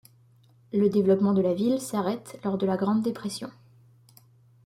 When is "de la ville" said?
1.35-1.79